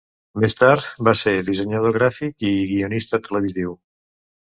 [0.43, 3.81] Més tard, va ser dissenyador gràfic i guionista televisiu.